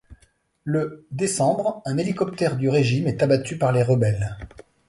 [0.63, 4.35] Le décembre, un hélicoptère du régime est abattu par les rebelles.